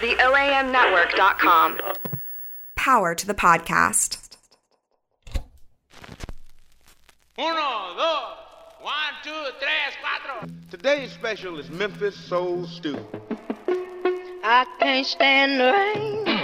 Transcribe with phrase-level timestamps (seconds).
[0.00, 1.80] The OAMnetwork.com.
[2.76, 4.36] Power to the podcast.
[7.36, 8.36] Uno, dos,
[8.80, 10.48] one, two, tres, cuatro.
[10.70, 13.04] Today's special is Memphis Soul Stew.
[14.44, 16.37] I can't stand the rain.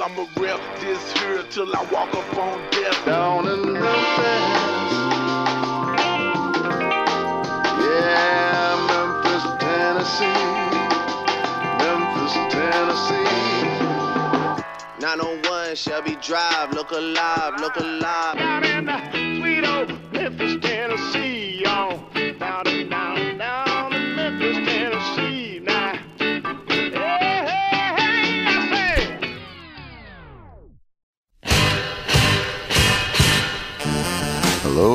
[0.00, 0.02] M-E-M-P-H-I-S.
[0.02, 3.04] I'ma rep this here till I walk up on death.
[3.06, 4.50] down in Memphis.
[7.80, 10.46] Yeah, Memphis, Tennessee.
[11.78, 13.30] Memphis, Tennessee.
[15.00, 18.36] 901 Shelby Drive, look alive, look alive.
[18.36, 18.98] Down in the
[19.38, 21.98] sweet old Memphis, Tennessee, y'all.
[22.38, 23.19] Down and down, down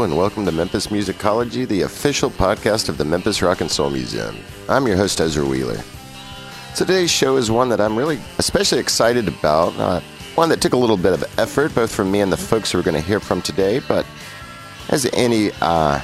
[0.06, 4.38] and welcome to Memphis Musicology, the official podcast of the Memphis Rock and Soul Museum.
[4.70, 5.80] I'm your host, Ezra Wheeler.
[6.76, 10.02] Today's show is one that I'm really especially excited about, uh,
[10.36, 12.78] one that took a little bit of effort, both from me and the folks who
[12.78, 14.06] we're going to hear from today, but
[14.90, 16.00] as any uh,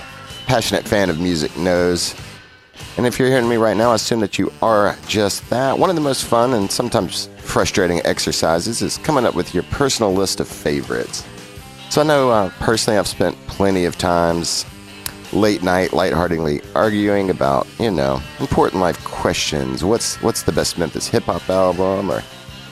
[0.48, 2.16] passionate fan of music knows,
[2.98, 5.78] and if you're hearing me right now, I assume that you are just that.
[5.78, 10.12] One of the most fun and sometimes frustrating exercises is coming up with your personal
[10.12, 11.24] list of favorites.
[11.92, 14.66] So I know uh, personally I've spent plenty of times
[15.34, 19.84] late night lightheartedly arguing about, you know, important life questions.
[19.84, 22.24] What's what's the best Memphis hip hop album or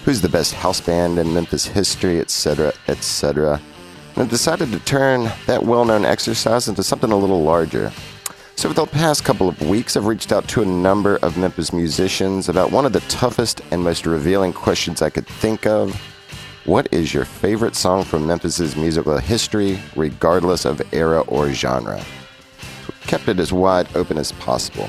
[0.05, 3.59] who's the best house band in Memphis history, etc., etc.
[4.13, 7.91] And I've decided to turn that well-known exercise into something a little larger.
[8.55, 11.73] So, for the past couple of weeks, I've reached out to a number of Memphis
[11.73, 16.01] musicians about one of the toughest and most revealing questions I could think of.
[16.69, 21.99] What is your favorite song from Memphis's musical history, regardless of era or genre?
[22.85, 24.87] We kept it as wide open as possible.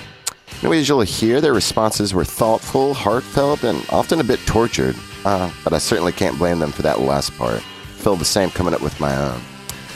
[0.63, 4.95] And as you'll hear, their responses were thoughtful, heartfelt, and often a bit tortured.
[5.25, 7.63] Uh, but I certainly can't blame them for that last part.
[7.97, 9.41] Feel the same coming up with my own.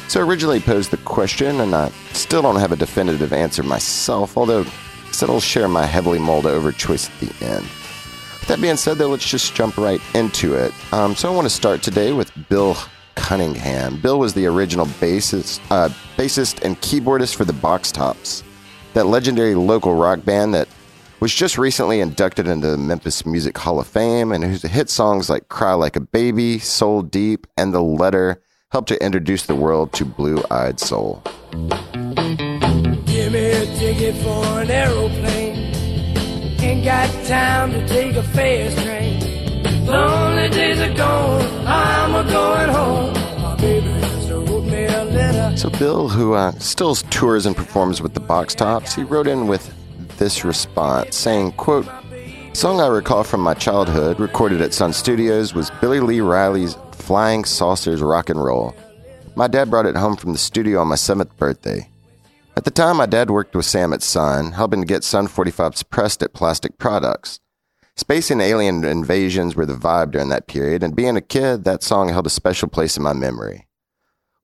[0.08, 4.38] So I originally posed the question, and I still don't have a definitive answer myself,
[4.38, 7.66] although I said I'll share my heavily mulled over choice at the end.
[8.46, 10.72] That being said, though, let's just jump right into it.
[10.92, 12.76] Um, so I want to start today with Bill
[13.14, 14.00] Cunningham.
[14.00, 18.44] Bill was the original bassist, uh, bassist and keyboardist for the Box Tops,
[18.92, 20.68] that legendary local rock band that
[21.20, 25.30] was just recently inducted into the Memphis Music Hall of Fame, and whose hit songs
[25.30, 29.92] like "Cry Like a Baby," "Soul Deep," and "The Letter" helped to introduce the world
[29.94, 31.22] to Blue Eyed Soul.
[33.06, 35.33] Give me a ticket for an aeroplane.
[36.84, 39.86] Got time to take a fast train.
[39.86, 41.66] Lonely days are gone.
[41.66, 43.14] I'm a going home.
[43.40, 43.94] My baby.
[45.56, 49.46] So Bill, who uh, still tours and performs with the Box Tops, he wrote in
[49.46, 49.72] with
[50.18, 51.88] this response, saying, "quote
[52.52, 57.44] Song I recall from my childhood, recorded at Sun Studios, was Billy Lee Riley's Flying
[57.44, 58.74] Saucers Rock and Roll.
[59.36, 61.88] My dad brought it home from the studio on my seventh birthday.
[62.56, 65.90] At the time, my dad worked with Sam at Sun, helping to get Sun 45s
[65.90, 67.40] pressed at Plastic Products.
[67.96, 71.82] Space and alien invasions were the vibe during that period, and being a kid, that
[71.82, 73.66] song held a special place in my memory.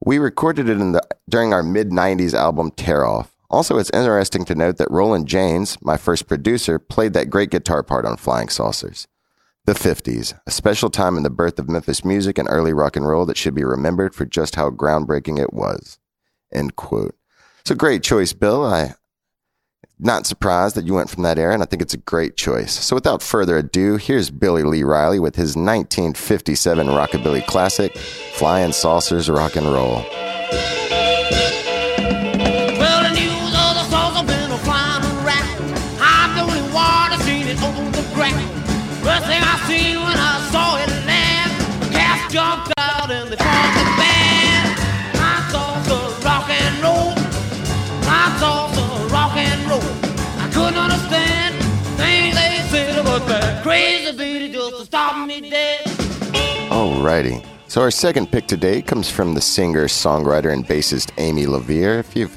[0.04, 3.36] We recorded it in the, during our mid 90s album Tear Off.
[3.48, 7.84] Also, it's interesting to note that Roland Janes, my first producer, played that great guitar
[7.84, 9.06] part on Flying Saucers.
[9.66, 13.06] The 50s, a special time in the birth of Memphis music and early rock and
[13.06, 15.98] roll that should be remembered for just how groundbreaking it was.
[16.52, 17.14] End quote.
[17.64, 18.64] So great choice, Bill.
[18.64, 18.94] I
[20.02, 22.72] not surprised that you went from that era, and I think it's a great choice.
[22.72, 29.28] So without further ado, here's Billy Lee Riley with his 1957 rockabilly classic, Flying Saucers
[29.28, 30.04] Rock and Roll.
[54.90, 55.84] Stop me dead.
[56.68, 57.46] Alrighty.
[57.68, 62.00] So our second pick today comes from the singer, songwriter, and bassist Amy LaVere.
[62.00, 62.36] If you've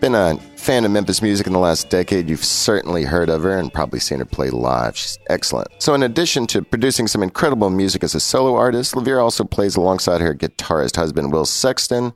[0.00, 3.58] been a fan of Memphis music in the last decade, you've certainly heard of her
[3.58, 4.96] and probably seen her play live.
[4.96, 5.68] She's excellent.
[5.80, 9.76] So in addition to producing some incredible music as a solo artist, LaVere also plays
[9.76, 12.14] alongside her guitarist husband Will Sexton,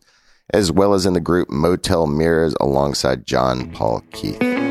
[0.55, 4.68] as well as in the group Motel Mirrors alongside John Paul Keith.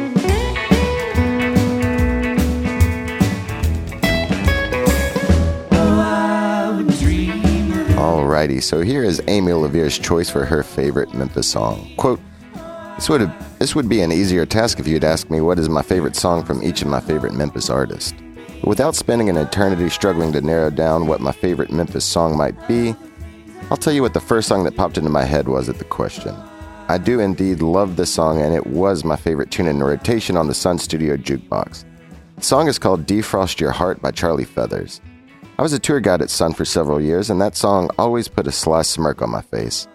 [8.28, 11.90] Alrighty, so here is Amy LaVere's choice for her favorite Memphis song.
[11.96, 12.20] Quote,
[12.96, 15.70] this would, have, this would be an easier task if you'd asked me what is
[15.70, 18.14] my favorite song from each of my favorite Memphis artists.
[18.36, 22.68] But without spending an eternity struggling to narrow down what my favorite Memphis song might
[22.68, 22.98] be,
[23.72, 25.86] I'll tell you what the first song that popped into my head was at the
[25.86, 26.36] question.
[26.90, 30.48] I do indeed love this song, and it was my favorite tune in rotation on
[30.48, 31.86] the Sun Studio Jukebox.
[32.36, 35.00] The song is called Defrost Your Heart by Charlie Feathers.
[35.60, 38.46] I was a tour guide at Sun for several years, and that song always put
[38.46, 39.88] a sly smirk on my face.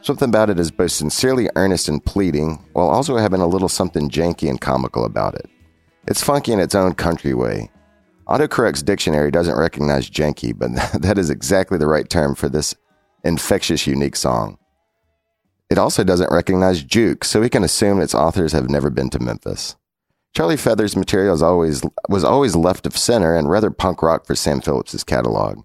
[0.00, 4.08] Something about it is both sincerely earnest and pleading, while also having a little something
[4.08, 5.50] janky and comical about it.
[6.08, 7.70] It's funky in its own country way.
[8.26, 10.70] Autocorrect's dictionary doesn't recognize janky, but
[11.02, 12.74] that is exactly the right term for this
[13.22, 14.56] infectious, unique song.
[15.68, 19.18] It also doesn't recognize juke, so we can assume its authors have never been to
[19.18, 19.76] Memphis.
[20.34, 24.62] Charlie Feathers' material always, was always left of center and rather punk rock for Sam
[24.62, 25.64] Phillips' catalog.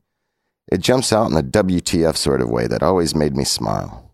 [0.70, 4.12] It jumps out in a WTF sort of way that always made me smile.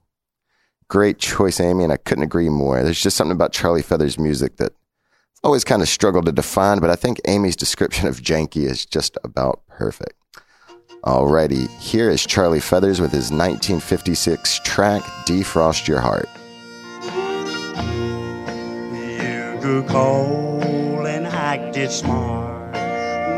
[0.88, 2.84] Great choice, Amy, and I couldn't agree more.
[2.84, 6.80] There's just something about Charlie Feathers' music that I've always kind of struggled to define,
[6.80, 10.14] but I think Amy's description of janky is just about perfect.
[11.04, 16.30] Alrighty, here is Charlie Feathers with his 1956 track Defrost Your Heart.
[19.64, 22.74] Grew cold and acted smart.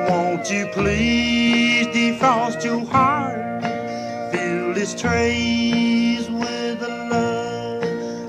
[0.10, 3.62] Won't you please defrost your heart?
[4.32, 7.84] Fill this trays with love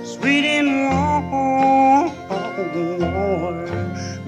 [0.06, 2.12] sweet and warm.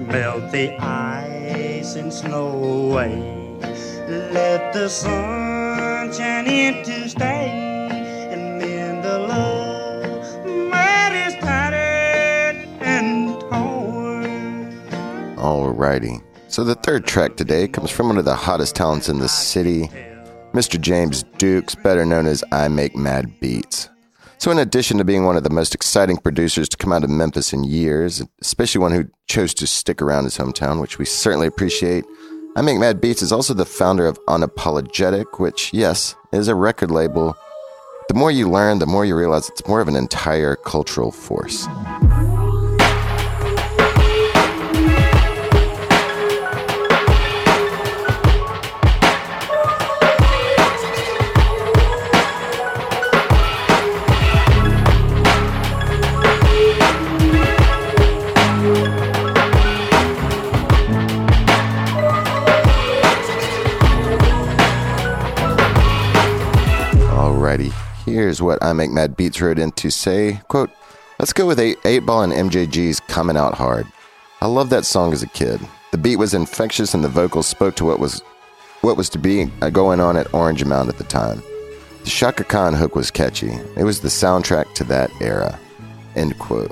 [0.07, 3.21] Melt the ice and snow away.
[4.07, 7.51] Let the sun shine in to stay.
[8.33, 9.58] And then the love
[15.49, 16.21] Alrighty.
[16.47, 19.87] So the third track today comes from one of the hottest talents in the city,
[20.53, 20.79] Mr.
[20.79, 23.89] James Dukes, better known as I Make Mad Beats.
[24.37, 27.09] So, in addition to being one of the most exciting producers to come out of
[27.09, 31.47] Memphis in years, especially one who chose to stick around his hometown, which we certainly
[31.47, 32.05] appreciate,
[32.55, 36.91] I Make Mad Beats is also the founder of Unapologetic, which, yes, is a record
[36.91, 37.35] label.
[38.07, 41.67] The more you learn, the more you realize it's more of an entire cultural force.
[67.49, 67.73] Alrighty,
[68.05, 70.69] here's what I Make Mad Beats wrote in to say, quote,
[71.17, 73.87] Let's go with 8, eight Ball and MJG's Coming Out Hard.
[74.39, 75.59] I loved that song as a kid.
[75.91, 78.21] The beat was infectious and the vocals spoke to what was
[78.81, 81.41] what was to be going on at Orange Mound at the time.
[82.03, 83.53] The Chaka Khan hook was catchy.
[83.75, 85.57] It was the soundtrack to that era.
[86.15, 86.71] End quote.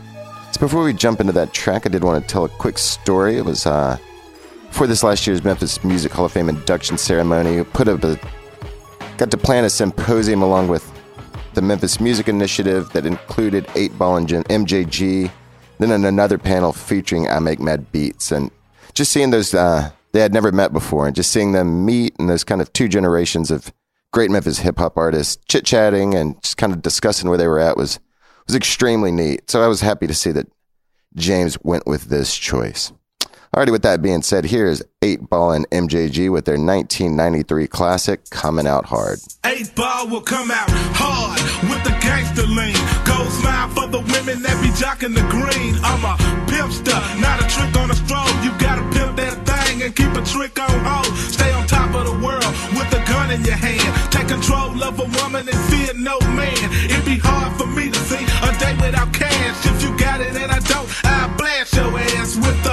[0.51, 3.38] So before we jump into that track, I did want to tell a quick story.
[3.38, 3.97] It was uh,
[4.69, 7.63] for this last year's Memphis Music Hall of Fame induction ceremony.
[7.63, 8.19] Put up a
[9.17, 10.89] got to plan a symposium along with
[11.55, 15.31] the Memphis Music Initiative that included 8 Ball and MJG,
[15.79, 18.31] then another panel featuring I Make Mad Beats.
[18.31, 18.51] And
[18.93, 22.29] just seeing those, uh, they had never met before, and just seeing them meet and
[22.29, 23.73] those kind of two generations of
[24.13, 27.59] great Memphis hip hop artists chit chatting and just kind of discussing where they were
[27.59, 28.00] at was,
[28.45, 29.50] was extremely neat.
[29.50, 30.47] So I was happy to see that
[31.15, 32.91] James went with this choice.
[33.56, 38.68] Alrighty, with that being said, here's 8 Ball and MJG with their 1993 classic, Coming
[38.68, 39.20] Out Hard.
[39.46, 41.39] Eight ball will come out hard
[41.72, 42.75] with the gangster lean.
[43.08, 45.80] Go smile for the women that be jocking the green.
[45.80, 46.20] I'm a
[46.51, 48.27] pimpster, not a trick on a stroll.
[48.44, 51.16] You gotta pimp that thing and keep a trick on hold.
[51.32, 54.12] Stay on top of the world with a gun in your hand.
[54.12, 56.68] Take control of a woman and fear no man.
[56.92, 59.56] It'd be hard for me to see a day without cash.
[59.63, 62.66] If you got it and I don't, I'll blast your ass with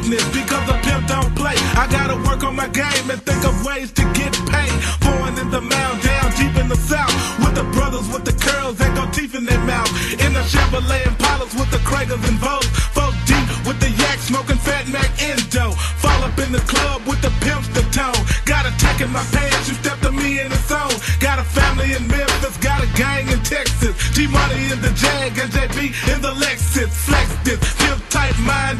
[0.00, 1.54] quickness because the pimp don't play.
[1.76, 4.72] I gotta work on my game and think of ways to get paid.
[5.04, 7.12] Foreign in the mound, down deep in the south.
[7.40, 9.90] With the brothers with the curls that got teeth in their mouth.
[10.12, 12.70] In the Chevrolet Impalas with the Kragers and Vogue.
[12.96, 15.72] Folk deep with the yak smoking Fat Mac Endo.
[16.02, 18.24] Fall up in the club with the pimps the tone.
[18.44, 20.96] Got a tech in my pants, you stepped to me in the zone.
[21.20, 23.94] Got a family in Memphis, got a gang in Texas.
[24.14, 25.78] G Money in the Jag and JB
[26.12, 26.89] in the Lexus.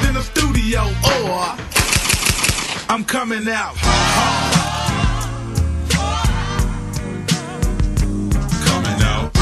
[0.07, 0.83] In the studio.
[0.83, 1.57] Or
[2.89, 3.75] I'm coming out.
[8.67, 9.33] Coming out.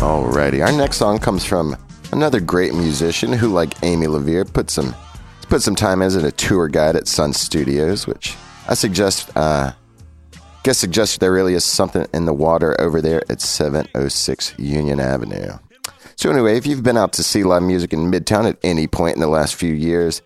[0.00, 1.76] Alrighty, our next song comes from
[2.12, 4.94] another great musician who, like Amy LaVere, put some
[5.48, 8.36] put some time as a tour guide at Sun Studios, which
[8.68, 9.72] I suggest uh,
[10.66, 15.52] Guess suggests there really is something in the water over there at 706 Union Avenue.
[16.16, 19.16] So, anyway, if you've been out to see live music in Midtown at any point
[19.16, 20.22] in the last few years,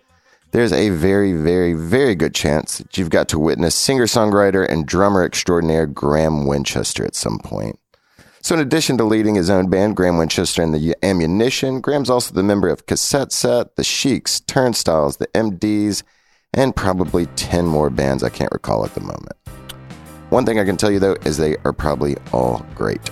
[0.51, 4.85] there's a very, very, very good chance that you've got to witness singer songwriter and
[4.85, 7.77] drummer extraordinaire Graham Winchester at some point.
[8.41, 12.33] So, in addition to leading his own band, Graham Winchester and the Ammunition, Graham's also
[12.33, 16.03] the member of Cassette Set, The Sheiks, Turnstiles, The MDs,
[16.53, 19.35] and probably 10 more bands I can't recall at the moment.
[20.29, 23.11] One thing I can tell you though is they are probably all great.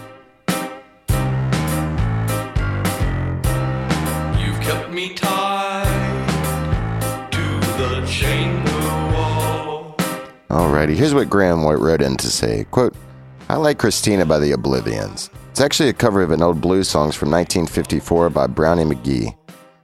[10.50, 12.96] Alrighty, here's what Graham White wrote in to say, quote,
[13.50, 15.30] I like Christina by the Oblivians.
[15.52, 19.38] It's actually a cover of an old blues song from 1954 by Brownie McGhee.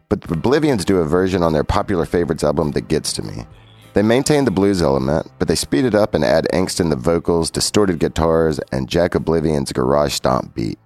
[0.09, 3.45] But the Oblivians do a version on their popular favorites album that gets to me.
[3.93, 6.95] They maintain the blues element, but they speed it up and add angst in the
[6.95, 10.79] vocals, distorted guitars, and Jack Oblivian's garage stomp beat.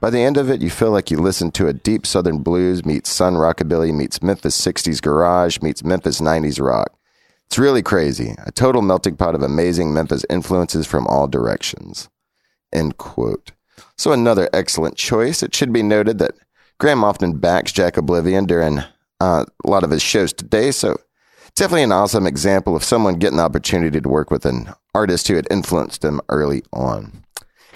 [0.00, 2.86] By the end of it, you feel like you listen to a deep southern blues
[2.86, 6.96] meets sun rockabilly meets Memphis 60s garage meets Memphis 90s rock.
[7.46, 12.08] It's really crazy, a total melting pot of amazing Memphis influences from all directions.
[12.72, 13.52] End quote.
[13.96, 15.42] So another excellent choice.
[15.42, 16.34] It should be noted that
[16.78, 18.80] Graham often backs Jack Oblivian during
[19.20, 20.98] uh, a lot of his shows today, so
[21.46, 25.28] it's definitely an awesome example of someone getting the opportunity to work with an artist
[25.28, 27.24] who had influenced him early on.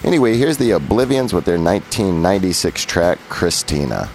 [0.04, 4.10] Anyway, here's the Oblivians with their 1996 track, Christina.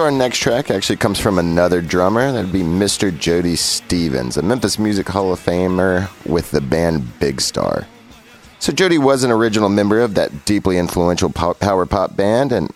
[0.00, 2.32] So our next track actually comes from another drummer.
[2.32, 3.14] That'd be Mr.
[3.14, 7.86] Jody Stephens, a Memphis Music Hall of Famer with the band Big Star.
[8.60, 12.70] So Jody was an original member of that deeply influential power pop band, and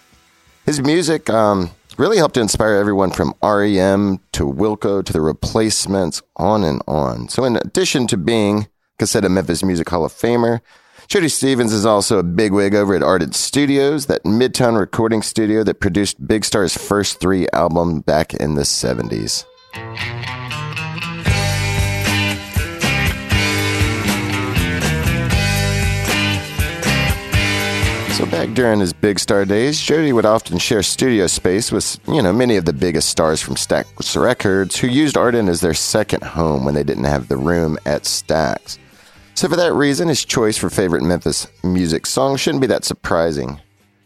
[0.67, 6.21] his music um, really helped to inspire everyone from REM to Wilco to the Replacements,
[6.37, 7.31] on and on.
[7.31, 10.61] So in addition to being Cassetta Memphis Music Hall of Famer,
[11.09, 15.81] Jody Stephens is also a bigwig over at Ardent Studios, that Midtown recording studio that
[15.81, 19.45] produced Big Star's first three albums back in the 70s.
[28.15, 32.23] So back during his Big Star days, Jody would often share studio space with, you
[32.23, 36.23] know, many of the biggest stars from Stax Records who used Ardent as their second
[36.23, 38.79] home when they didn't have the room at Stax.
[39.35, 43.61] So for that reason, his choice for favorite Memphis music song shouldn't be that surprising.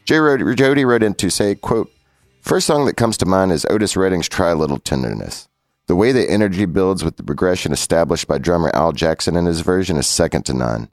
[0.07, 0.17] J.
[0.55, 1.93] Jody wrote in to say, quote,
[2.41, 5.49] First song that comes to mind is Otis Redding's Try a Little Tenderness.
[5.87, 9.61] The way the energy builds with the progression established by drummer Al Jackson in his
[9.61, 10.89] version is second to none.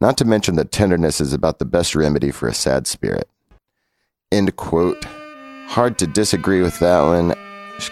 [0.00, 3.28] Not to mention that tenderness is about the best remedy for a sad spirit.
[4.32, 5.04] End quote.
[5.68, 7.34] Hard to disagree with that one.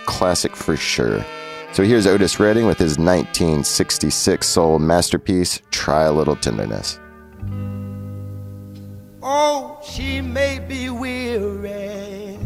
[0.06, 1.24] Classic for sure.
[1.74, 7.00] So here's Otis Redding with his 1966 soul masterpiece, Try a Little Tenderness.
[9.20, 12.38] Oh, she may be weary.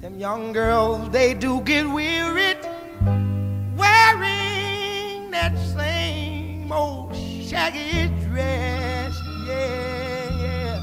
[0.00, 2.56] Them young girls, they do get weary
[3.76, 9.14] wearing that same old shaggy dress.
[9.46, 10.80] Yeah, yeah.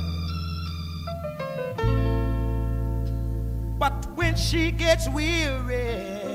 [3.78, 6.30] But when she gets weary,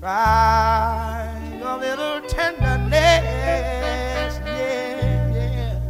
[0.00, 2.90] try a little tenderness.
[4.46, 5.80] Yeah, yeah.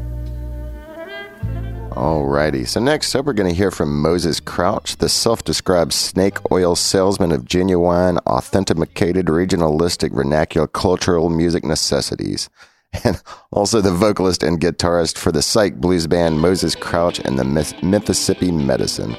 [1.90, 6.38] Alrighty, so next up we're going to hear from Moses Crouch, the self described snake
[6.50, 12.50] oil salesman of genuine, authenticated, regionalistic, vernacular cultural music necessities.
[13.04, 17.44] And also the vocalist and guitarist for the psych blues band Moses Crouch and the
[17.44, 19.14] Mississippi Medicine.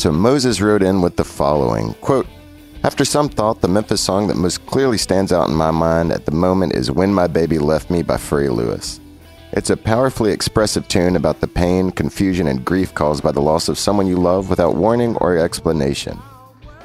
[0.00, 2.26] So Moses wrote in with the following quote,
[2.84, 6.24] after some thought, the Memphis song that most clearly stands out in my mind at
[6.24, 8.98] the moment is When My Baby Left Me by Furry Lewis.
[9.52, 13.68] It's a powerfully expressive tune about the pain, confusion, and grief caused by the loss
[13.68, 16.18] of someone you love without warning or explanation.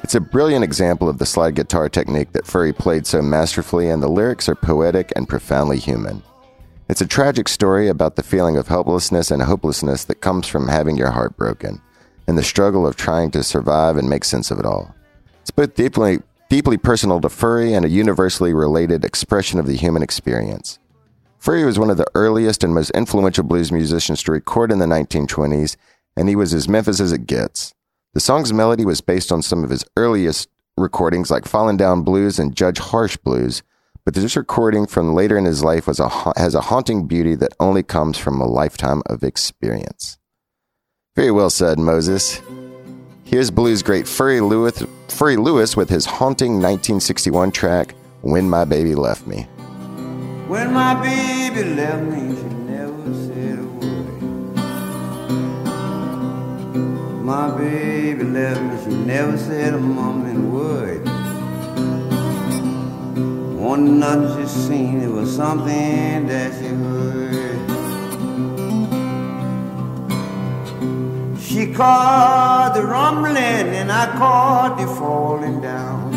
[0.02, 4.02] It's a brilliant example of the slide guitar technique that Furry played so masterfully, and
[4.02, 6.22] the lyrics are poetic and profoundly human.
[6.90, 10.98] It's a tragic story about the feeling of helplessness and hopelessness that comes from having
[10.98, 11.80] your heart broken
[12.26, 14.94] and the struggle of trying to survive and make sense of it all.
[15.42, 20.02] It's both deeply, deeply personal to Furry and a universally related expression of the human
[20.02, 20.78] experience.
[21.38, 24.86] Furry was one of the earliest and most influential blues musicians to record in the
[24.86, 25.76] 1920s,
[26.16, 27.72] and he was as Memphis as it gets.
[28.14, 32.38] The song's melody was based on some of his earliest recordings like Fallen Down Blues
[32.38, 33.62] and Judge Harsh Blues,
[34.04, 37.54] but this recording from later in his life was a, has a haunting beauty that
[37.60, 40.18] only comes from a lifetime of experience.
[41.16, 42.42] Very well said, Moses.
[43.24, 48.94] Here's blues great Furry Lewis, Furry Lewis with his haunting 1961 track, When My Baby
[48.94, 49.44] Left Me.
[50.46, 54.20] When my baby left me, she never said a word.
[57.24, 61.02] My baby left me, she never said a mumbling word.
[63.58, 67.45] One nothing she seen, it was something that she heard.
[71.56, 76.12] She caught the rumbling and I caught the falling down.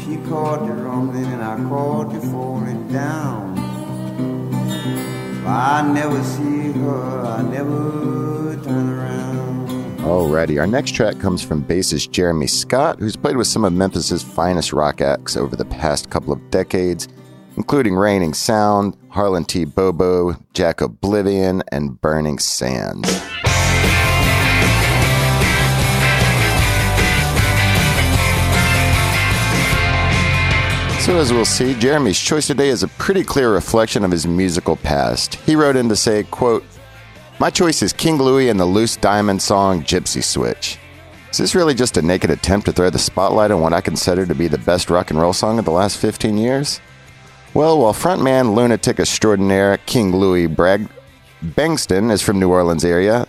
[0.00, 3.56] She caught the rumbling and I caught the falling down.
[5.46, 9.68] I never see her, I never turn around.
[10.00, 14.24] Alrighty, our next track comes from bassist Jeremy Scott, who's played with some of Memphis's
[14.24, 17.06] finest rock acts over the past couple of decades,
[17.56, 19.64] including Reigning Sound, Harlan T.
[19.64, 23.29] Bobo, Jack Oblivian, and Burning Sands.
[31.10, 34.76] So, as we'll see, Jeremy's choice today is a pretty clear reflection of his musical
[34.76, 35.34] past.
[35.34, 36.64] He wrote in to say, quote,
[37.40, 40.78] My choice is King Louie and the Loose Diamond song Gypsy Switch.
[41.32, 44.24] Is this really just a naked attempt to throw the spotlight on what I consider
[44.24, 46.80] to be the best rock and roll song of the last 15 years?
[47.54, 50.88] Well, while frontman lunatic extraordinaire King Louie Bragg
[51.44, 53.26] Bengston is from New Orleans area,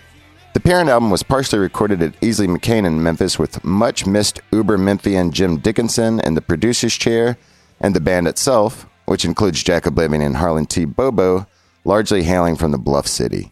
[0.54, 4.78] the parent album was partially recorded at Easley McCain in Memphis with much missed Uber
[4.78, 7.40] Memphian Jim Dickinson in the producer's chair
[7.82, 10.86] and the band itself, which includes Jack Oblivian and Harlan T.
[10.86, 11.48] Bobo,
[11.84, 13.52] largely hailing from the Bluff City.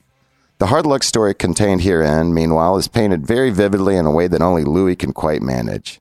[0.60, 4.42] The hard luck story contained herein, meanwhile, is painted very vividly in a way that
[4.42, 6.00] only Louis can quite manage.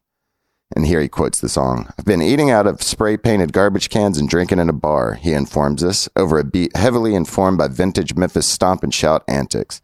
[0.75, 4.19] And here he quotes the song I've been eating out of spray painted garbage cans
[4.19, 8.15] and drinking in a bar, he informs us, over a beat heavily informed by vintage
[8.15, 9.81] Memphis stomp and shout antics.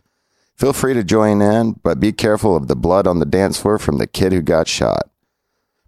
[0.57, 3.78] Feel free to join in, but be careful of the blood on the dance floor
[3.78, 5.09] from the kid who got shot.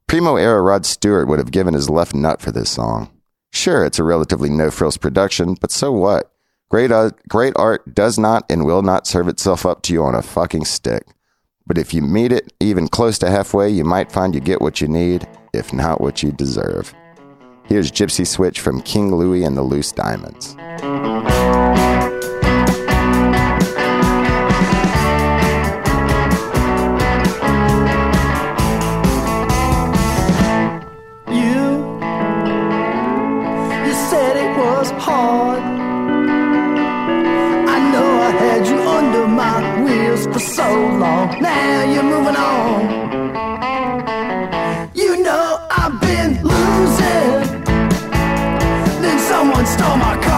[0.09, 3.11] Primo era Rod Stewart would have given his left nut for this song.
[3.53, 6.31] Sure, it's a relatively no frills production, but so what?
[6.69, 10.15] Great, uh, great art does not and will not serve itself up to you on
[10.15, 11.07] a fucking stick.
[11.67, 14.81] But if you meet it even close to halfway, you might find you get what
[14.81, 16.95] you need, if not what you deserve.
[17.65, 20.55] Here's Gypsy Switch from King Louie and the Loose Diamonds.
[40.67, 41.29] So long.
[41.41, 42.81] Now you're moving on.
[44.95, 47.39] You know I've been losing.
[49.03, 50.36] Then someone stole my car.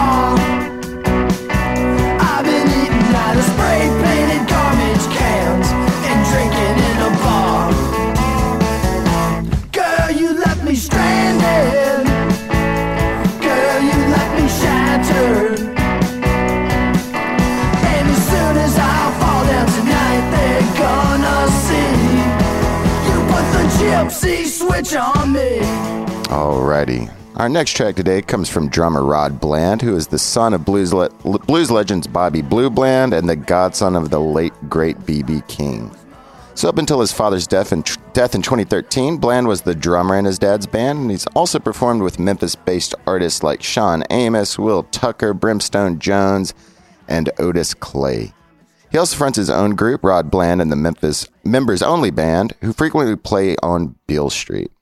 [27.37, 30.93] Our next track today comes from drummer Rod Bland, who is the son of blues,
[30.95, 35.43] le- blues legends Bobby Blue Bland and the godson of the late, great B.B.
[35.49, 35.95] King.
[36.55, 40.25] So, up until his father's death in, death in 2013, Bland was the drummer in
[40.25, 44.83] his dad's band, and he's also performed with Memphis based artists like Sean Amos, Will
[44.85, 46.55] Tucker, Brimstone Jones,
[47.07, 48.33] and Otis Clay.
[48.91, 52.73] He also fronts his own group, Rod Bland and the Memphis Members Only Band, who
[52.73, 54.73] frequently play on Beale Street.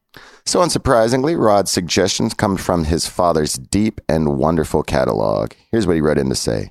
[0.49, 5.55] So, unsurprisingly, Rod's suggestions come from his father's deep and wonderful catalog.
[5.73, 6.71] Here's what he wrote in to say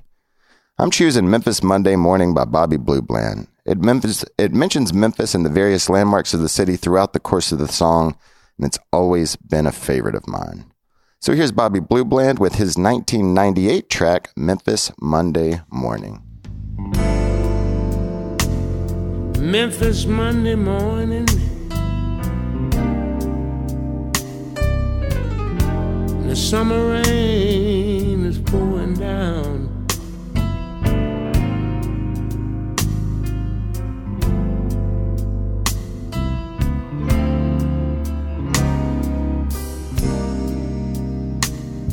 [0.78, 3.48] I'm choosing Memphis Monday Morning by Bobby Blue Bland.
[3.66, 7.52] It, Memphis, it mentions Memphis and the various landmarks of the city throughout the course
[7.52, 8.16] of the song,
[8.56, 10.72] and it's always been a favorite of mine.
[11.20, 16.22] So here's Bobby Blue Bland with his 1998 track, Memphis Monday Morning.
[19.38, 21.26] Memphis Monday morning.
[26.36, 29.86] The summer rain is pouring down.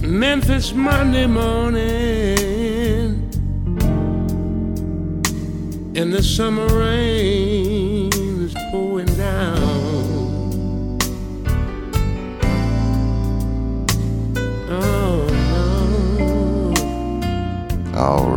[0.01, 1.82] Memphis Monday morning
[5.95, 7.42] in the summer rain.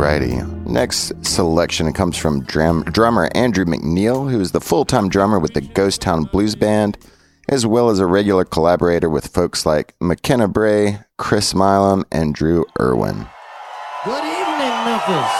[0.07, 0.65] Alrighty.
[0.65, 5.53] Next selection comes from drum, drummer Andrew McNeil, who is the full time drummer with
[5.53, 6.97] the Ghost Town Blues Band,
[7.49, 12.65] as well as a regular collaborator with folks like McKenna Bray, Chris Milam, and Drew
[12.79, 13.27] Irwin.
[14.05, 15.33] Good evening, Memphis.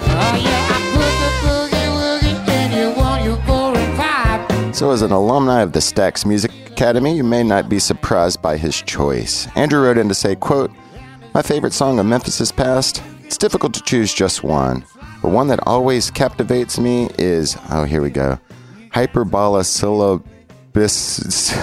[0.00, 4.76] Oh yeah, I put the boogie woogie in you one, you four and five.
[4.76, 8.56] So, as an alumni of the Stax Music Academy, you may not be surprised by
[8.56, 9.46] his choice.
[9.54, 10.72] Andrew wrote in to say, quote,
[11.32, 13.00] My favorite song of Memphis's past?
[13.22, 14.84] It's difficult to choose just one,
[15.22, 18.40] but one that always captivates me is, oh, here we go,
[18.90, 21.52] Hyperbola syllabis...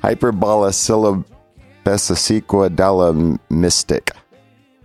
[0.00, 4.12] Hyperbola syllabesiqua dalla mystic.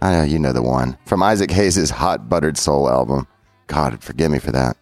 [0.02, 0.98] I know, you know the one.
[1.06, 3.28] From Isaac Hayes' Hot Buttered Soul album.
[3.68, 4.76] God, forgive me for that.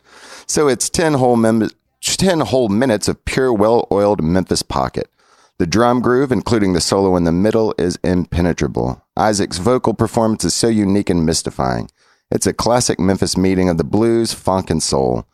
[0.45, 1.69] So it's 10 whole, mem-
[2.15, 5.09] 10 whole minutes of pure, well oiled Memphis pocket.
[5.57, 9.03] The drum groove, including the solo in the middle, is impenetrable.
[9.17, 11.89] Isaac's vocal performance is so unique and mystifying.
[12.29, 15.25] It's a classic Memphis meeting of the blues, funk, and soul.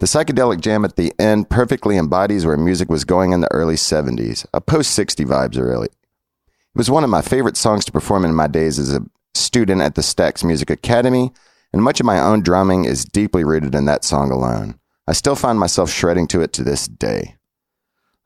[0.00, 3.76] The psychedelic jam at the end perfectly embodies where music was going in the early
[3.76, 5.88] 70s, a post 60 vibes, really.
[5.88, 9.82] It was one of my favorite songs to perform in my days as a student
[9.82, 11.32] at the Stax Music Academy,
[11.72, 14.79] and much of my own drumming is deeply rooted in that song alone.
[15.10, 17.34] I still find myself shredding to it to this day.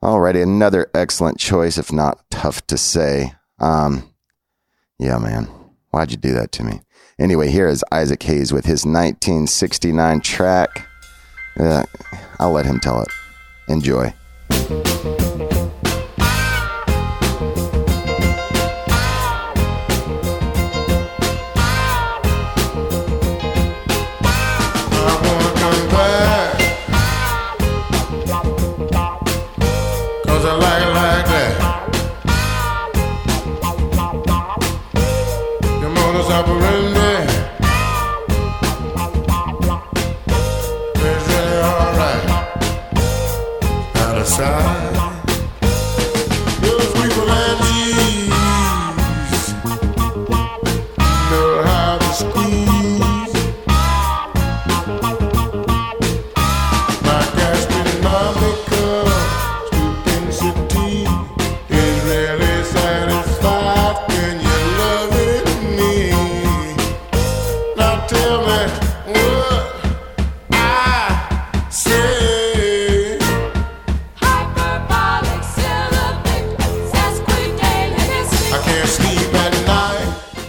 [0.03, 3.33] Alrighty, another excellent choice, if not tough to say.
[3.57, 4.13] Um,
[4.99, 5.45] yeah, man,
[5.89, 6.81] why'd you do that to me?
[7.17, 10.87] Anyway, here is Isaac Hayes with his 1969 track.
[11.59, 11.85] Uh,
[12.39, 13.09] I'll let him tell it.
[13.67, 14.13] Enjoy.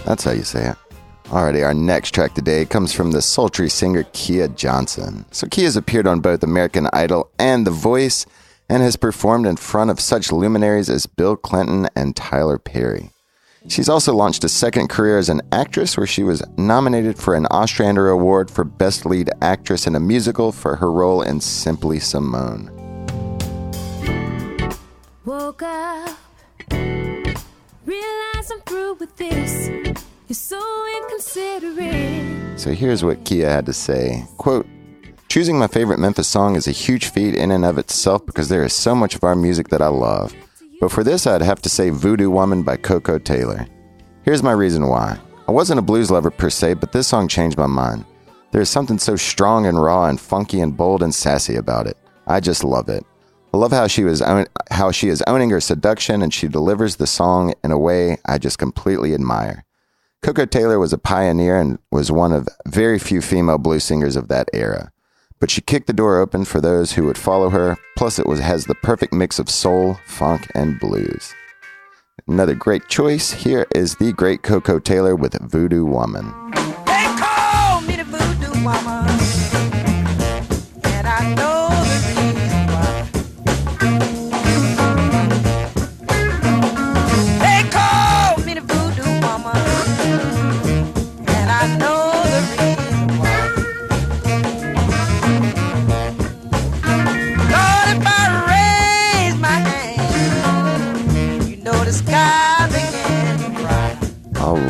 [0.07, 0.77] That's how you say it.
[1.25, 5.25] Alrighty, our next track today comes from the sultry singer Kia Johnson.
[5.31, 8.25] So Kia's appeared on both American Idol and The Voice,
[8.69, 13.11] and has performed in front of such luminaries as Bill Clinton and Tyler Perry.
[13.67, 17.45] She's also launched a second career as an actress where she was nominated for an
[17.47, 22.71] Ostrander Award for Best Lead Actress in a Musical for her role in Simply Simone.
[25.25, 26.17] Woke up,
[27.87, 29.69] realize I'm through with this.
[30.27, 32.59] You're so inconsiderate.
[32.59, 34.25] So here's what Kia had to say.
[34.37, 34.67] Quote,
[35.29, 38.63] Choosing my favorite Memphis song is a huge feat in and of itself because there
[38.63, 40.33] is so much of our music that I love.
[40.81, 43.65] But for this, I'd have to say Voodoo Woman by Koko Taylor.
[44.23, 45.17] Here's my reason why.
[45.47, 48.05] I wasn't a blues lover per se, but this song changed my mind.
[48.51, 51.97] There's something so strong and raw and funky and bold and sassy about it.
[52.25, 53.05] I just love it.
[53.57, 56.97] I love how she was own- how she is owning her seduction and she delivers
[56.97, 59.65] the song in a way I just completely admire.
[60.21, 64.27] Koko Taylor was a pioneer and was one of very few female blues singers of
[64.27, 64.91] that era.
[65.39, 68.41] But she kicked the door open for those who would follow her, plus it was
[68.41, 71.33] has the perfect mix of soul, funk, and blues.
[72.27, 76.31] Another great choice here is the great Koko Taylor with Voodoo Woman.
[76.85, 78.96] They call me the voodoo woman,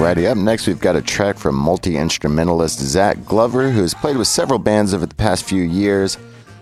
[0.07, 4.15] Alrighty, up next we've got a track from multi instrumentalist Zach Glover, who has played
[4.15, 6.17] with several bands over the past few years,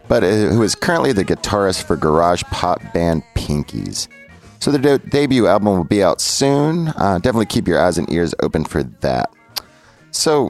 [0.08, 4.08] but uh, who is currently the guitarist for garage pop band Pinkies.
[4.60, 6.88] So their de- debut album will be out soon.
[6.88, 9.30] Uh, definitely keep your eyes and ears open for that.
[10.10, 10.50] So,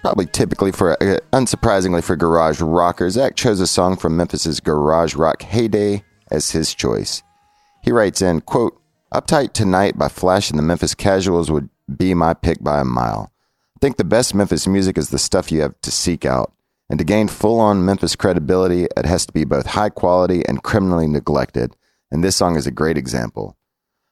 [0.00, 5.14] probably typically for, uh, unsurprisingly for garage rockers, Zach chose a song from Memphis's garage
[5.14, 7.22] rock heyday as his choice.
[7.82, 8.78] He writes in, quote,
[9.14, 13.32] Uptight Tonight by Flash and the Memphis Casuals would be my pick by a mile.
[13.76, 16.52] I think the best Memphis music is the stuff you have to seek out.
[16.90, 20.62] And to gain full on Memphis credibility, it has to be both high quality and
[20.62, 21.74] criminally neglected.
[22.10, 23.56] And this song is a great example.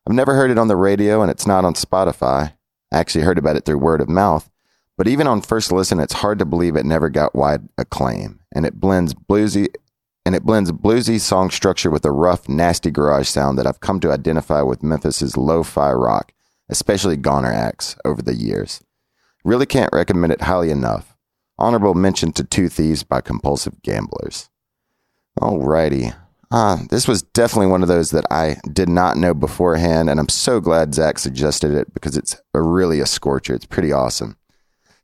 [0.06, 2.54] I've never heard it on the radio and it's not on Spotify.
[2.92, 4.50] I actually heard about it through word of mouth.
[4.98, 8.40] But even on first listen, it's hard to believe it never got wide acclaim.
[8.54, 9.68] And it blends bluesy
[10.24, 14.00] and it blends bluesy song structure with a rough, nasty garage sound that I've come
[14.00, 16.32] to identify with Memphis's lo-fi rock,
[16.72, 18.82] especially Goner acts over the years.
[19.44, 21.16] Really can't recommend it highly enough.
[21.58, 24.48] Honorable mention to Two Thieves by Compulsive Gamblers.
[25.38, 26.16] Alrighty.
[26.50, 30.28] Uh, this was definitely one of those that I did not know beforehand, and I'm
[30.28, 33.54] so glad Zach suggested it because it's a really a scorcher.
[33.54, 34.36] It's pretty awesome,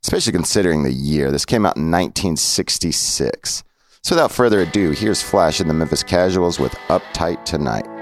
[0.03, 1.31] especially considering the year.
[1.31, 3.63] This came out in 1966.
[4.03, 7.98] So without further ado, here's Flash and the Memphis Casuals with Uptight Tonight.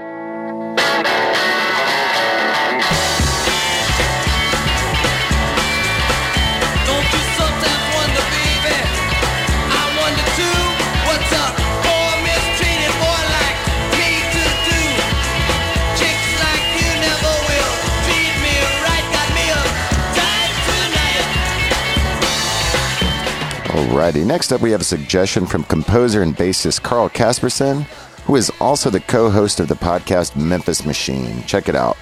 [23.98, 27.82] Alrighty, next up we have a suggestion from composer and bassist Carl Casperson,
[28.26, 31.42] who is also the co-host of the podcast Memphis Machine.
[31.46, 31.96] Check it out.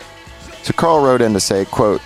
[0.63, 2.03] So Carl wrote in to say, quote,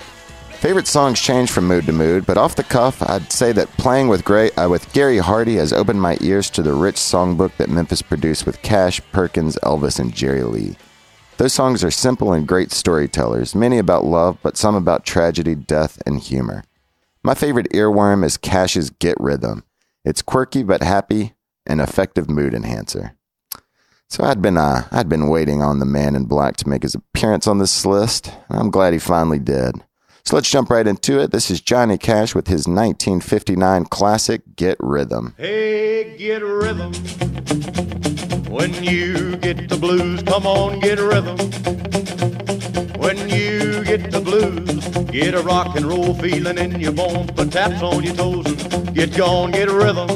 [0.53, 4.07] Favorite songs change from mood to mood, but off the cuff, I'd say that playing
[4.07, 8.01] with, uh, with Gary Hardy has opened my ears to the rich songbook that Memphis
[8.01, 10.77] produced with Cash, Perkins, Elvis, and Jerry Lee.
[11.39, 16.01] Those songs are simple and great storytellers, many about love, but some about tragedy, death,
[16.07, 16.63] and humor.
[17.25, 19.65] My favorite earworm is Cash's Get Rhythm.
[20.11, 21.35] It's quirky but happy,
[21.67, 23.15] an effective mood enhancer.
[24.09, 26.97] So I'd been uh, I'd been waiting on the man in black to make his
[26.97, 28.27] appearance on this list.
[28.49, 29.77] and I'm glad he finally did.
[30.25, 31.31] So let's jump right into it.
[31.31, 35.37] This is Johnny Cash with his 1959 classic Get Rhythm.
[35.39, 36.93] Hey, get rhythm.
[38.51, 41.39] When you get the blues, come on, get rhythm.
[42.99, 47.51] When you get the blues, get a rock and roll feeling in your bones, put
[47.51, 50.09] taps on your toes and get gone, get a rhythm.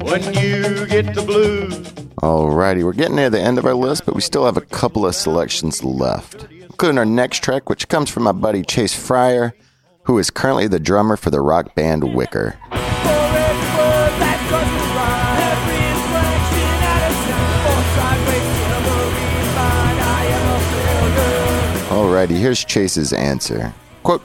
[0.00, 1.74] When you get the blues.
[2.20, 5.06] Alrighty, we're getting near the end of our list, but we still have a couple
[5.06, 9.54] of selections left, including our next track, which comes from my buddy Chase Fryer,
[10.02, 12.58] who is currently the drummer for the rock band Wicker.
[21.98, 23.74] Alrighty, here's Chase's answer.
[24.04, 24.22] Quote,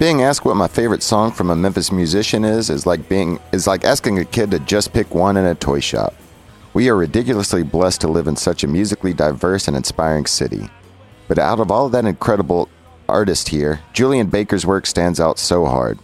[0.00, 3.68] being asked what my favorite song from a Memphis musician is is like being is
[3.68, 6.12] like asking a kid to just pick one in a toy shop.
[6.72, 10.68] We are ridiculously blessed to live in such a musically diverse and inspiring city.
[11.28, 12.68] But out of all that incredible
[13.08, 16.00] artist here, Julien Baker's work stands out so hard.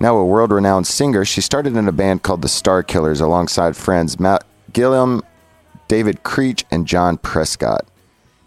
[0.00, 4.20] Now a world-renowned singer, she started in a band called the Star Killers alongside friends
[4.20, 4.44] Matt
[4.74, 5.22] Gilliam,
[5.88, 7.86] David Creech, and John Prescott.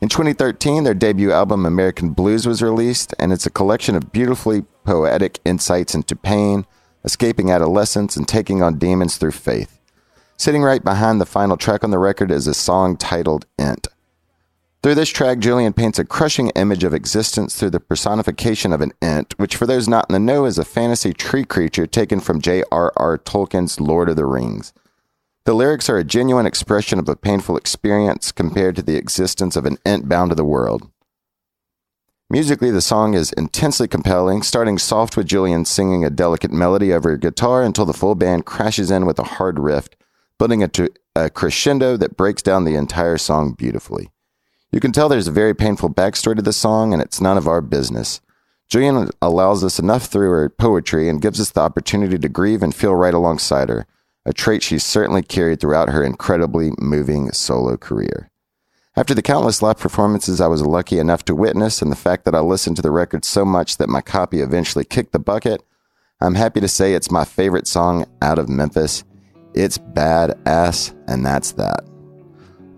[0.01, 4.61] In 2013, their debut album American Blues was released, and it's a collection of beautifully
[4.85, 6.65] poetic insights into pain,
[7.03, 9.81] escaping adolescence, and taking on demons through faith.
[10.37, 13.89] Sitting right behind the final track on the record is a song titled Ent.
[14.81, 18.93] Through this track, Julien paints a crushing image of existence through the personification of an
[19.01, 22.39] Ent, which, for those not in the know, is a fantasy tree creature taken from
[22.39, 23.17] J.R.R.
[23.17, 24.71] Tolkien's Lord of the Rings.
[25.49, 29.65] The lyrics are a genuine expression of a painful experience compared to the existence of
[29.65, 30.91] an Ent bound to the world.
[32.29, 37.17] Musically, the song is intensely compelling, starting soft with Julien singing a delicate melody over
[37.17, 39.89] guitar until the full band crashes in with a hard riff,
[40.37, 44.11] building a crescendo that breaks down the entire song beautifully.
[44.71, 47.47] You can tell there's a very painful backstory to the song, and it's none of
[47.47, 48.21] our business.
[48.67, 52.75] Julien allows us enough through her poetry and gives us the opportunity to grieve and
[52.75, 53.87] feel right alongside her,
[54.29, 58.29] a trait she's certainly carried throughout her incredibly moving solo career.
[58.95, 62.35] After the countless live performances I was lucky enough to witness, and the fact that
[62.35, 65.63] I listened to the record so much that my copy eventually kicked the bucket,
[66.21, 69.03] I'm happy to say it's my favorite song out of Memphis.
[69.55, 71.83] It's badass, and that's that.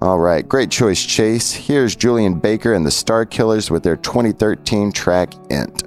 [0.02, 1.52] All right, great choice, Chase.
[1.52, 5.84] Here's Julien Baker and the Star Killers with their 2013 track Ent.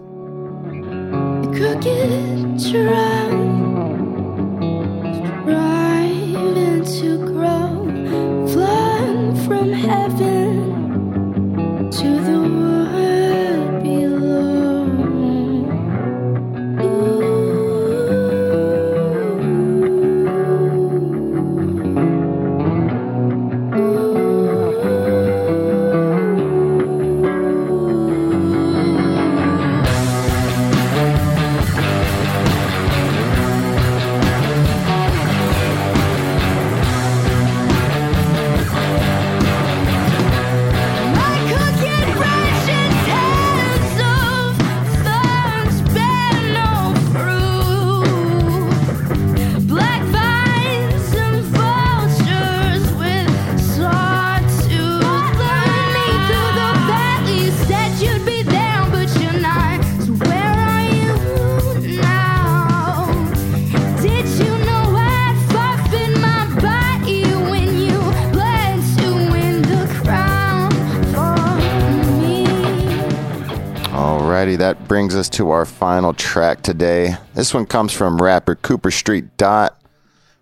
[11.95, 12.64] To the
[75.35, 77.17] to our final track today.
[77.35, 79.77] This one comes from rapper Cooper Street Dot.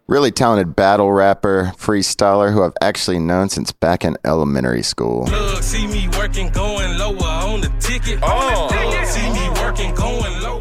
[0.07, 5.25] Really talented battle rapper, freestyler who I've actually known since back in elementary school.
[5.25, 8.19] Plug, see me working, going lower on the ticket.
[8.23, 8.69] Oh,
[9.07, 10.61] see me working, going lower.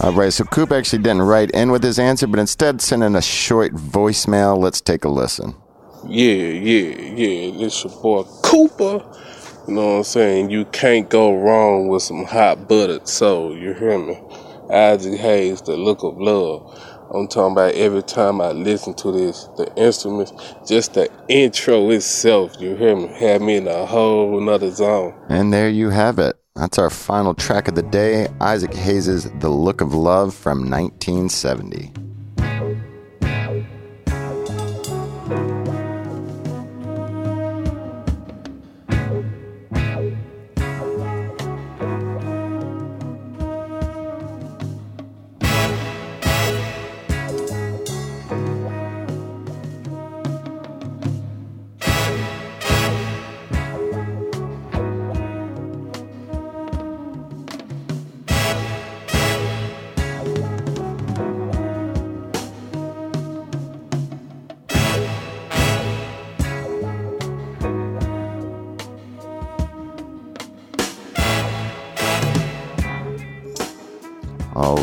[0.00, 3.22] Alright, so Coop actually didn't write in with his answer, but instead sent in a
[3.22, 4.56] short voicemail.
[4.56, 5.56] Let's take a listen.
[6.06, 7.58] Yeah, yeah, yeah.
[7.58, 9.02] This your boy Cooper.
[9.66, 10.50] You know what I'm saying?
[10.50, 13.56] You can't go wrong with some hot buttered soul.
[13.56, 14.16] You hear me?
[14.70, 16.62] Isaac Hayes, the look of love.
[17.12, 20.32] I'm talking about every time I listen to this, the instruments,
[20.66, 23.08] just the intro itself, you hear me?
[23.08, 25.14] Had me in a whole nother zone.
[25.28, 26.36] And there you have it.
[26.54, 32.05] That's our final track of the day Isaac Hayes' The Look of Love from 1970.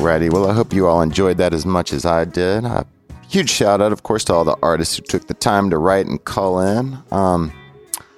[0.03, 2.65] Alrighty, well, I hope you all enjoyed that as much as I did.
[2.65, 2.85] A
[3.29, 6.07] huge shout out, of course, to all the artists who took the time to write
[6.07, 6.97] and call in.
[7.09, 7.53] Um,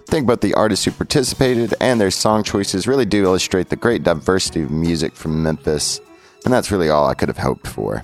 [0.07, 4.01] think about the artists who participated and their song choices really do illustrate the great
[4.01, 6.01] diversity of music from Memphis,
[6.43, 8.01] and that's really all I could have hoped for.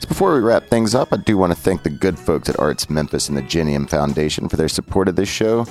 [0.00, 2.58] So before we wrap things up, I do want to thank the good folks at
[2.58, 5.66] Arts Memphis and the Genium Foundation for their support of this show.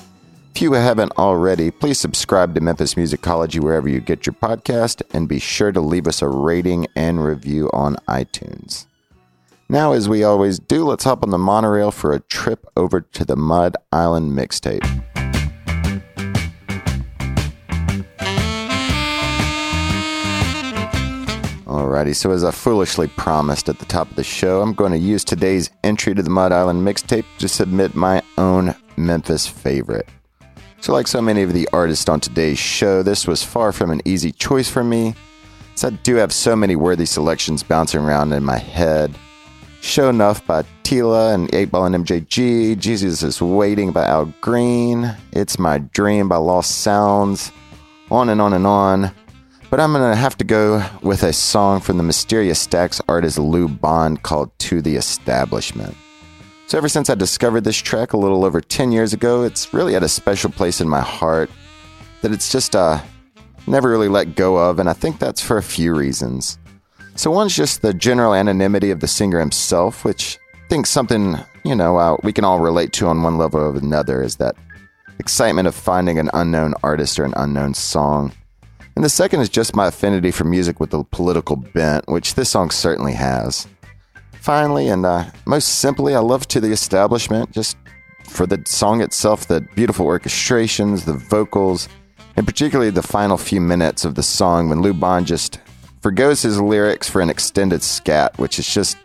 [0.56, 5.28] If you haven't already, please subscribe to Memphis Musicology wherever you get your podcast and
[5.28, 8.86] be sure to leave us a rating and review on iTunes.
[9.68, 13.26] Now, as we always do, let's hop on the monorail for a trip over to
[13.26, 14.84] the Mud Island mixtape.
[21.66, 25.00] Alrighty, so as I foolishly promised at the top of the show, I'm going to
[25.00, 30.08] use today's entry to the Mud Island mixtape to submit my own Memphis favorite.
[30.84, 34.02] So, like so many of the artists on today's show, this was far from an
[34.04, 35.16] easy choice for me,
[35.76, 39.16] as I do have so many worthy selections bouncing around in my head.
[39.80, 45.16] Sho Nuff by Tela and 8 Ball and MJG, Jesus is Waiting by Al Green,
[45.32, 47.54] It's My Dream by Lost Sounds,
[48.12, 49.10] on and on and on.
[49.70, 53.38] But I'm going to have to go with a song from the Mysterious Stax artist
[53.38, 55.96] Lou Bond called To the Establishment.
[56.74, 59.94] So, ever since I discovered this track a little over 10 years ago, it's really
[59.94, 61.52] had a special place in my heart
[62.24, 63.00] that it's just uh,
[63.68, 66.58] never really let go of, and I think that's for a few reasons.
[67.14, 71.76] So, one's just the general anonymity of the singer himself, which I think something, you
[71.76, 74.56] know, uh, we can all relate to on one level or another is that
[75.20, 78.34] excitement of finding an unknown artist or an unknown song.
[78.96, 82.50] And the second is just my affinity for music with a political bent, which this
[82.50, 83.68] song certainly has.
[84.44, 87.78] Finally, and uh, most simply, I love To the Establishment, just
[88.28, 91.88] for the song itself, the beautiful orchestrations, the vocals,
[92.36, 95.62] and particularly the final few minutes of the song when Lou Bond just
[96.02, 98.98] forgoes his lyrics for an extended scat, which is just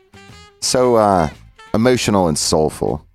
[0.58, 1.30] so uh,
[1.72, 3.06] emotional and soulful.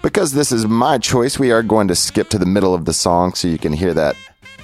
[0.00, 2.94] Because this is my choice, we are going to skip to the middle of the
[2.94, 4.16] song so you can hear that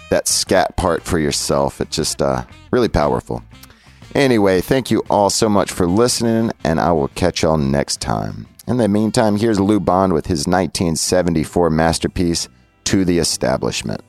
[0.09, 1.82] that scat part for yourself.
[1.82, 3.43] It's just uh, really powerful.
[4.14, 8.46] Anyway, thank you all so much for listening, and I will catch y'all next time.
[8.66, 12.48] In the meantime, here's Lou Bond with his 1974 masterpiece,
[12.84, 14.02] To the Establishment.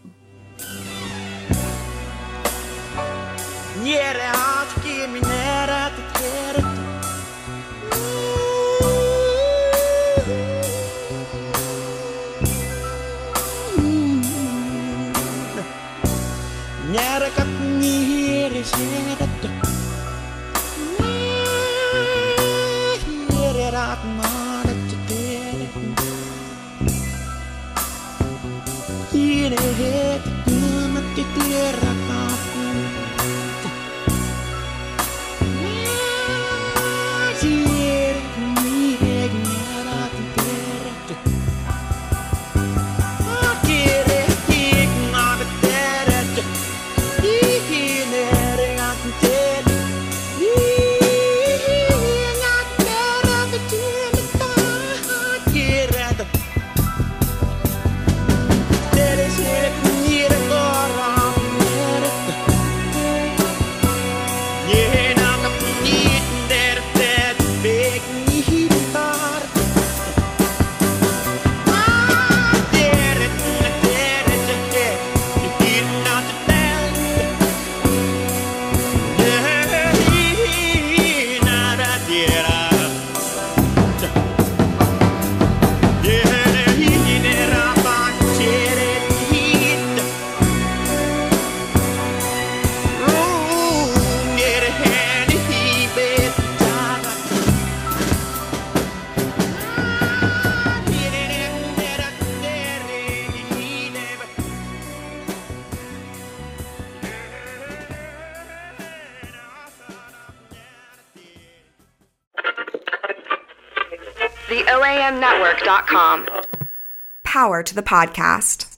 [117.39, 118.68] Power to the podcast.